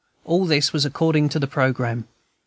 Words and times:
All 0.25 0.47
this 0.47 0.73
was 0.73 0.83
according 0.83 1.29
to 1.29 1.37
the 1.37 1.45
programme. 1.45 2.07